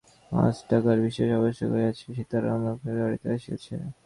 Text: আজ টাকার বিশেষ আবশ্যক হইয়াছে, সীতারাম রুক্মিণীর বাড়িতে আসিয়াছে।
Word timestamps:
আজ 0.31 0.55
টাকার 0.69 0.97
বিশেষ 1.05 1.29
আবশ্যক 1.39 1.69
হইয়াছে, 1.75 2.05
সীতারাম 2.17 2.59
রুক্মিণীর 2.65 3.01
বাড়িতে 3.03 3.27
আসিয়াছে। 3.35 3.73